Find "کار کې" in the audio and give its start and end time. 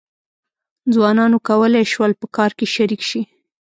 2.35-2.65